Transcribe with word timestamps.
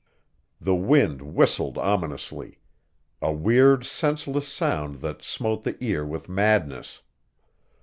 The 0.59 0.73
wind 0.73 1.21
whistled 1.21 1.77
ominously; 1.77 2.57
a 3.21 3.31
weird, 3.31 3.85
senseless 3.85 4.47
sound 4.47 5.01
that 5.01 5.21
smote 5.21 5.63
the 5.63 5.77
ear 5.79 6.03
with 6.03 6.27
madness. 6.27 7.03